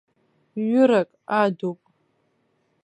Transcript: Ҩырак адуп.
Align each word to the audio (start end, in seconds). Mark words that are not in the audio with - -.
Ҩырак 0.69 1.09
адуп. 1.41 1.79